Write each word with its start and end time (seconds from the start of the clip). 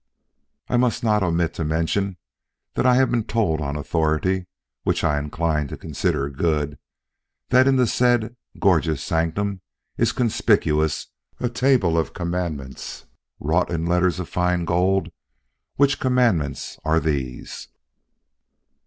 I 0.67 0.77
must 0.77 1.03
not 1.03 1.21
omit 1.21 1.53
to 1.53 1.63
mention 1.63 2.17
that 2.73 2.87
I 2.87 2.95
have 2.95 3.11
been 3.11 3.23
told 3.23 3.61
on 3.61 3.75
authority, 3.75 4.47
which 4.81 5.03
I 5.03 5.19
incline 5.19 5.67
to 5.67 5.77
consider 5.77 6.27
good, 6.27 6.79
that 7.49 7.67
in 7.67 7.75
the 7.75 7.85
said 7.85 8.35
gorgeous 8.59 9.03
sanctum 9.03 9.61
is 9.99 10.11
conspicuous 10.11 11.09
a 11.39 11.49
table 11.49 11.99
of 11.99 12.15
commandments, 12.15 13.05
wrought 13.39 13.69
in 13.69 13.85
letters 13.85 14.19
of 14.19 14.27
fine 14.27 14.65
gold, 14.65 15.11
which 15.75 15.99
commandments 15.99 16.79
are 16.83 16.99
these: 16.99 17.67
I. 17.69 17.75